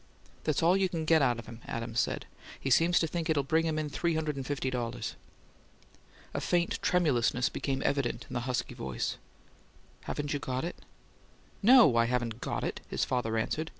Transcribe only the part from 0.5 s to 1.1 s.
all you can